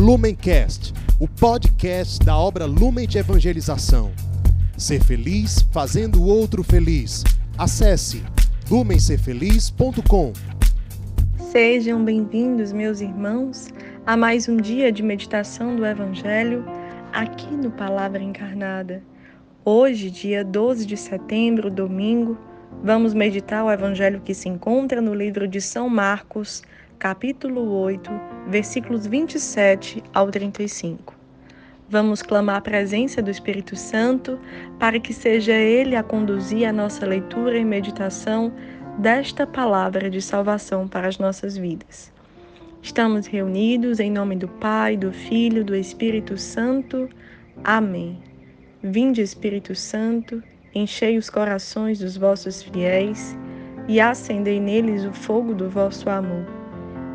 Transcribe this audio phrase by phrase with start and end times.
[0.00, 4.10] Lumencast, o podcast da obra Lumen de Evangelização.
[4.74, 7.22] Ser feliz fazendo o outro feliz.
[7.58, 8.22] Acesse
[8.70, 10.32] lumencerfeliz.com.
[11.52, 13.68] Sejam bem-vindos, meus irmãos,
[14.06, 16.64] a mais um dia de meditação do Evangelho
[17.12, 19.02] aqui no Palavra Encarnada.
[19.66, 22.38] Hoje, dia 12 de setembro, domingo,
[22.82, 26.62] vamos meditar o Evangelho que se encontra no livro de São Marcos,
[27.00, 28.10] capítulo 8,
[28.48, 31.14] versículos 27 ao 35.
[31.88, 34.38] Vamos clamar a presença do Espírito Santo
[34.78, 38.52] para que seja Ele a conduzir a nossa leitura e meditação
[38.98, 42.12] desta palavra de salvação para as nossas vidas.
[42.82, 47.08] Estamos reunidos em nome do Pai, do Filho, do Espírito Santo.
[47.64, 48.18] Amém.
[48.82, 50.42] Vinde, Espírito Santo,
[50.74, 53.34] enchei os corações dos vossos fiéis
[53.88, 56.59] e acendei neles o fogo do vosso amor.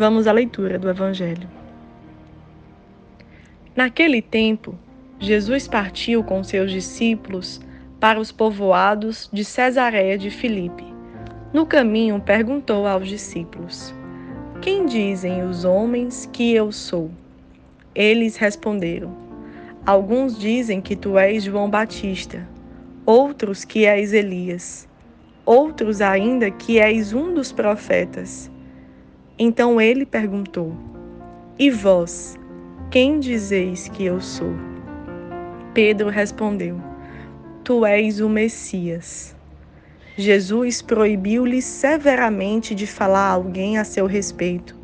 [0.00, 1.46] Vamos à leitura do Evangelho.
[3.76, 4.74] Naquele tempo,
[5.18, 7.60] Jesus partiu com seus discípulos
[8.00, 10.86] para os povoados de Cesareia de Filipe.
[11.52, 13.94] No caminho, perguntou aos discípulos:
[14.62, 17.10] Quem dizem os homens que eu sou?
[17.94, 19.14] Eles responderam:
[19.84, 22.48] Alguns dizem que tu és João Batista,
[23.04, 24.88] outros que és Elias,
[25.44, 28.49] outros ainda que és um dos profetas.
[29.42, 30.76] Então ele perguntou:
[31.58, 32.38] E vós,
[32.90, 34.52] quem dizeis que eu sou?
[35.72, 36.78] Pedro respondeu:
[37.64, 39.34] Tu és o Messias.
[40.14, 44.76] Jesus proibiu-lhe severamente de falar a alguém a seu respeito.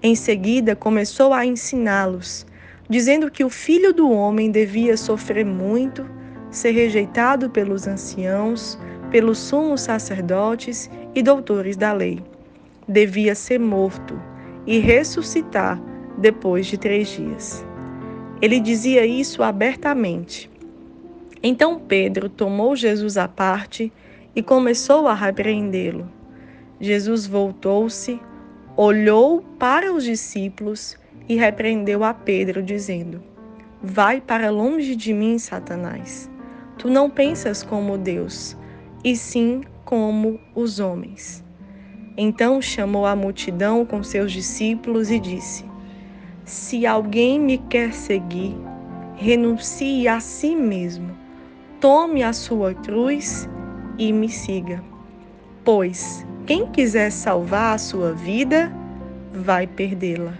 [0.00, 2.46] Em seguida, começou a ensiná-los,
[2.88, 6.08] dizendo que o filho do homem devia sofrer muito,
[6.52, 8.78] ser rejeitado pelos anciãos,
[9.10, 12.22] pelos sumos sacerdotes e doutores da lei
[12.88, 14.18] devia ser morto
[14.66, 15.80] e ressuscitar
[16.16, 17.64] depois de três dias.
[18.40, 20.50] Ele dizia isso abertamente.
[21.42, 23.92] Então Pedro tomou Jesus à parte
[24.34, 26.08] e começou a repreendê-lo.
[26.80, 28.20] Jesus voltou-se,
[28.76, 30.96] olhou para os discípulos
[31.28, 33.22] e repreendeu a Pedro, dizendo:
[33.82, 36.30] Vai para longe de mim, Satanás.
[36.78, 38.56] Tu não pensas como Deus,
[39.02, 41.44] e sim como os homens.
[42.20, 45.64] Então chamou a multidão com seus discípulos e disse:
[46.44, 48.56] Se alguém me quer seguir,
[49.14, 51.16] renuncie a si mesmo,
[51.80, 53.48] tome a sua cruz
[53.96, 54.82] e me siga.
[55.64, 58.72] Pois quem quiser salvar a sua vida,
[59.32, 60.34] vai perdê-la.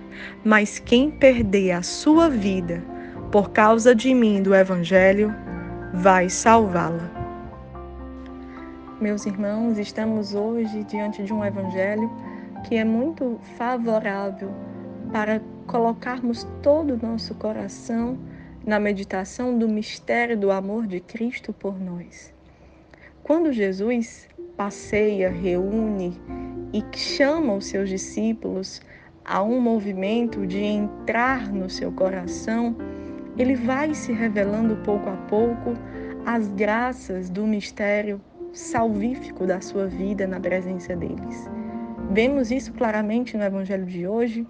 [0.45, 2.83] Mas quem perder a sua vida
[3.31, 5.33] por causa de mim do Evangelho,
[5.95, 7.18] vai salvá-la.
[9.01, 12.11] Meus irmãos, estamos hoje diante de um evangelho
[12.67, 14.51] que é muito favorável
[15.13, 18.19] para colocarmos todo o nosso coração
[18.67, 22.35] na meditação do mistério do amor de Cristo por nós.
[23.23, 26.21] Quando Jesus passeia, reúne
[26.73, 28.83] e chama os seus discípulos
[29.25, 32.75] a um movimento de entrar no seu coração,
[33.39, 35.75] ele vai se revelando pouco a pouco
[36.27, 38.21] as graças do mistério
[38.59, 41.49] salvífico da sua vida na presença deles.
[42.11, 44.47] Vemos isso claramente no Evangelho de hoje,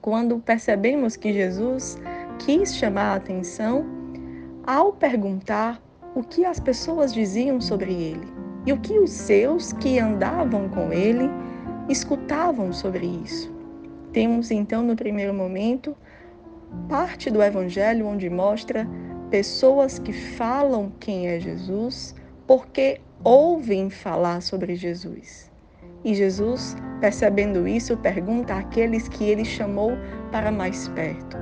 [0.00, 1.98] quando percebemos que Jesus
[2.38, 3.84] quis chamar a atenção
[4.64, 5.82] ao perguntar
[6.14, 8.26] o que as pessoas diziam sobre ele
[8.64, 11.28] e o que os seus que andavam com ele
[11.88, 13.52] escutavam sobre isso.
[14.12, 15.96] Temos então no primeiro momento
[16.88, 18.86] parte do Evangelho onde mostra
[19.30, 22.14] pessoas que falam quem é Jesus
[22.46, 25.50] porque ouvem falar sobre Jesus.
[26.04, 29.92] E Jesus, percebendo isso, pergunta àqueles que ele chamou
[30.30, 31.36] para mais perto,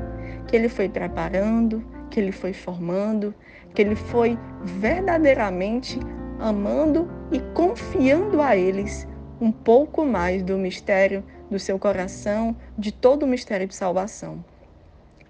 [0.47, 3.35] que ele foi preparando, que ele foi formando,
[3.75, 5.99] que ele foi verdadeiramente
[6.39, 9.07] amando e confiando a eles
[9.41, 14.43] um pouco mais do mistério do seu coração, de todo o mistério de salvação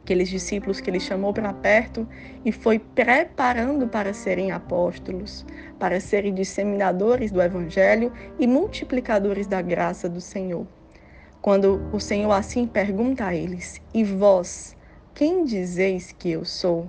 [0.05, 2.07] aqueles discípulos que ele chamou para perto
[2.45, 5.47] e foi preparando para serem apóstolos,
[5.79, 10.67] para serem disseminadores do evangelho e multiplicadores da graça do Senhor.
[11.41, 14.77] Quando o Senhor assim pergunta a eles: "E vós,
[15.15, 16.87] quem dizeis que eu sou?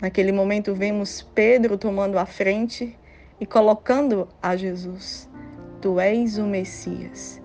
[0.00, 2.98] Naquele momento, vemos Pedro tomando a frente
[3.38, 5.28] e colocando a Jesus:
[5.82, 7.38] Tu és o Messias.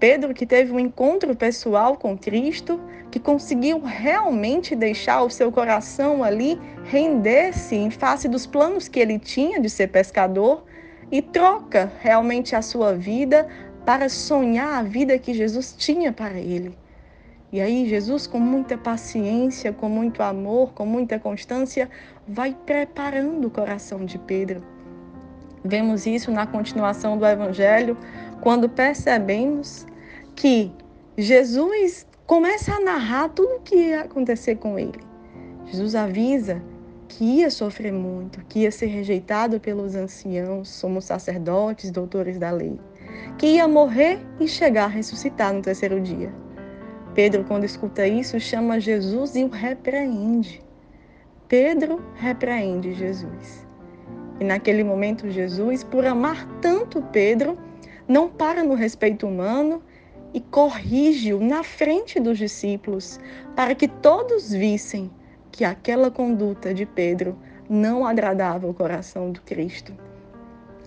[0.00, 2.80] Pedro, que teve um encontro pessoal com Cristo,
[3.14, 9.20] que conseguiu realmente deixar o seu coração ali render-se em face dos planos que ele
[9.20, 10.64] tinha de ser pescador
[11.12, 13.46] e troca realmente a sua vida
[13.86, 16.76] para sonhar a vida que Jesus tinha para ele.
[17.52, 21.88] E aí, Jesus, com muita paciência, com muito amor, com muita constância,
[22.26, 24.60] vai preparando o coração de Pedro.
[25.64, 27.96] Vemos isso na continuação do Evangelho,
[28.40, 29.86] quando percebemos
[30.34, 30.72] que
[31.16, 35.00] Jesus começa a narrar tudo o que ia acontecer com ele.
[35.66, 36.62] Jesus avisa
[37.08, 42.78] que ia sofrer muito, que ia ser rejeitado pelos anciãos, somos sacerdotes, doutores da lei,
[43.38, 46.32] que ia morrer e chegar a ressuscitar no terceiro dia.
[47.14, 50.62] Pedro, quando escuta isso, chama Jesus e o repreende.
[51.46, 53.64] Pedro repreende Jesus.
[54.40, 57.56] E naquele momento, Jesus, por amar tanto Pedro,
[58.08, 59.80] não para no respeito humano
[60.34, 63.20] e corrige-o na frente dos discípulos,
[63.54, 65.08] para que todos vissem
[65.52, 67.38] que aquela conduta de Pedro
[67.70, 69.92] não agradava o coração do Cristo.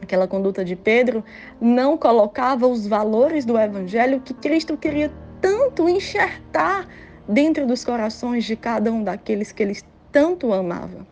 [0.01, 1.23] Aquela conduta de Pedro
[1.61, 6.85] não colocava os valores do Evangelho que Cristo queria tanto enxertar
[7.27, 9.77] dentro dos corações de cada um daqueles que ele
[10.11, 11.07] tanto amava.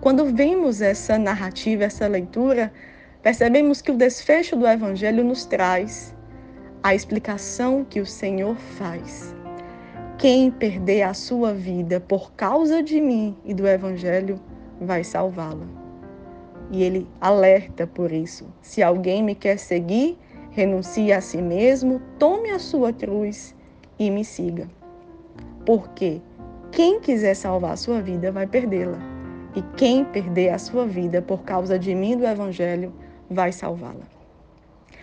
[0.00, 2.72] Quando vemos essa narrativa, essa leitura,
[3.22, 6.14] percebemos que o desfecho do Evangelho nos traz
[6.86, 9.34] a explicação que o Senhor faz.
[10.18, 14.38] Quem perder a sua vida por causa de mim e do Evangelho
[14.80, 15.66] vai salvá-la.
[16.70, 18.46] E ele alerta por isso.
[18.62, 20.16] Se alguém me quer seguir,
[20.52, 23.52] renuncie a si mesmo, tome a sua cruz
[23.98, 24.68] e me siga.
[25.64, 26.20] Porque
[26.70, 29.00] quem quiser salvar a sua vida vai perdê-la.
[29.56, 32.94] E quem perder a sua vida por causa de mim e do Evangelho
[33.28, 34.15] vai salvá-la.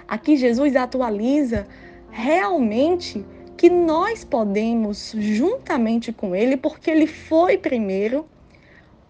[0.08, 1.68] Aqui Jesus atualiza
[2.10, 3.26] realmente
[3.58, 8.26] que nós podemos, juntamente com Ele, porque Ele foi primeiro,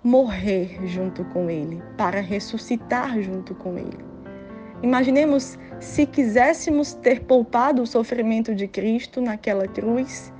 [0.03, 3.97] morrer junto com Ele, para ressuscitar junto com Ele.
[4.83, 10.31] Imaginemos se quiséssemos ter poupado o sofrimento de Cristo naquela cruz,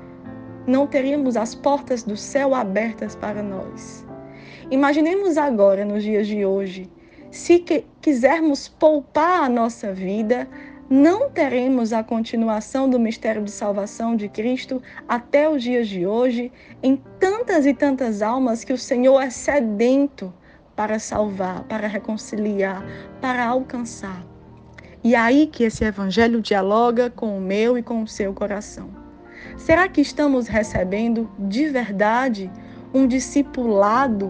[0.67, 4.05] não teríamos as portas do céu abertas para nós.
[4.69, 6.89] Imaginemos agora, nos dias de hoje,
[7.33, 10.47] se que quisermos poupar a nossa vida,
[10.87, 16.51] não teremos a continuação do mistério de salvação de Cristo até os dias de hoje,
[16.83, 20.31] em tantas e tantas almas que o Senhor é sedento
[20.75, 22.85] para salvar, para reconciliar,
[23.19, 24.23] para alcançar.
[25.03, 28.91] E é aí que esse evangelho dialoga com o meu e com o seu coração.
[29.57, 32.51] Será que estamos recebendo de verdade
[32.93, 34.29] um discipulado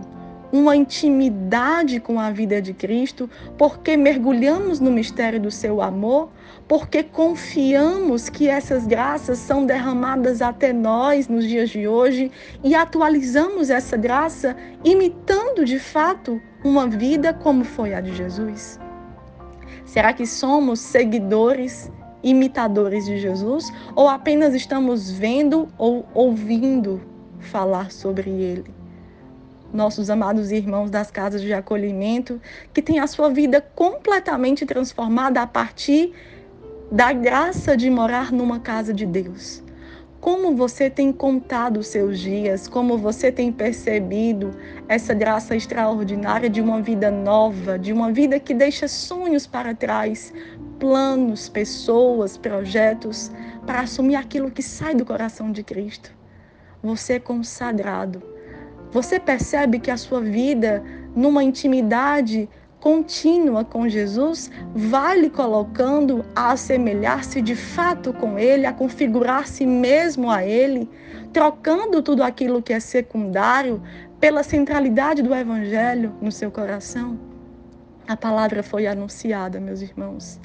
[0.54, 3.28] uma intimidade com a vida de Cristo,
[3.58, 6.30] porque mergulhamos no mistério do seu amor,
[6.68, 12.32] porque confiamos que essas graças são derramadas até nós nos dias de hoje
[12.64, 14.56] e atualizamos essa graça
[14.86, 18.80] imitando de fato uma vida como foi a de Jesus?
[19.86, 21.92] Será que somos seguidores,
[22.22, 27.02] imitadores de Jesus ou apenas estamos vendo ou ouvindo
[27.40, 28.83] falar sobre ele?
[29.74, 32.40] Nossos amados irmãos das casas de acolhimento,
[32.72, 36.14] que têm a sua vida completamente transformada a partir
[36.92, 39.64] da graça de morar numa casa de Deus.
[40.22, 44.52] Como você tem contado os seus dias, como você tem percebido
[44.88, 50.32] essa graça extraordinária de uma vida nova, de uma vida que deixa sonhos para trás,
[50.80, 53.32] planos, pessoas, projetos,
[53.66, 56.12] para assumir aquilo que sai do coração de Cristo.
[56.82, 58.33] Você é consagrado
[58.94, 60.84] você percebe que a sua vida,
[61.16, 62.48] numa intimidade
[62.80, 70.30] contínua com Jesus, vai lhe colocando a assemelhar-se de fato com Ele, a configurar-se mesmo
[70.30, 70.88] a Ele,
[71.32, 73.82] trocando tudo aquilo que é secundário
[74.20, 77.33] pela centralidade do Evangelho no seu coração?
[78.06, 80.38] A palavra foi anunciada, meus irmãos.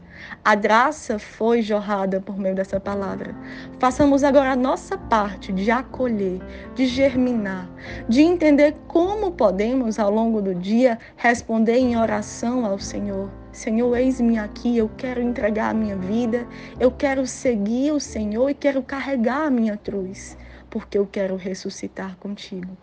[0.45, 3.35] A graça foi jorrada por meio dessa palavra.
[3.81, 6.41] Façamos agora a nossa parte de acolher,
[6.77, 7.69] de germinar,
[8.09, 13.29] de entender como podemos, ao longo do dia, responder em oração ao Senhor.
[13.51, 16.47] Senhor, eis-me aqui, eu quero entregar a minha vida,
[16.79, 20.39] eu quero seguir o Senhor e quero carregar a minha cruz,
[20.71, 22.77] porque eu quero ressuscitar contigo,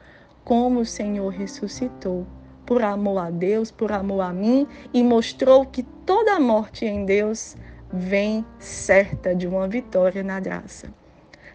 [0.44, 2.28] como o Senhor ressuscitou
[2.66, 7.56] por amor a Deus, por amor a mim, e mostrou que toda morte em Deus
[7.92, 10.88] vem certa de uma vitória na graça.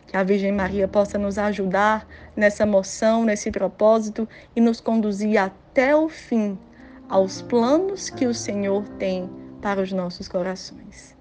[0.07, 5.95] Que a Virgem Maria possa nos ajudar nessa moção, nesse propósito e nos conduzir até
[5.95, 6.59] o fim
[7.09, 9.29] aos planos que o Senhor tem
[9.61, 11.17] para os nossos corações.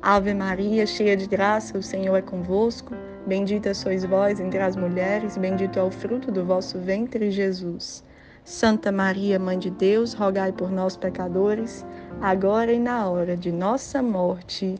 [0.00, 2.94] Ave Maria, cheia de graça, o Senhor é convosco.
[3.26, 8.04] Bendita sois vós entre as mulheres, bendito é o fruto do vosso ventre, Jesus.
[8.46, 11.84] Santa Maria, Mãe de Deus, rogai por nós, pecadores,
[12.20, 14.76] agora e na hora de nossa morte.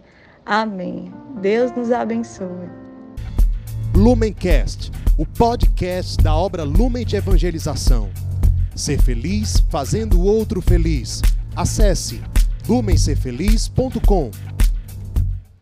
[0.46, 1.12] Amém.
[1.42, 2.70] Deus nos abençoe.
[3.92, 8.08] Lumencast, o podcast da obra Lumen de Evangelização.
[8.76, 11.20] Ser feliz fazendo o outro feliz.
[11.56, 12.22] Acesse
[12.68, 14.30] lumencerfeliz.com.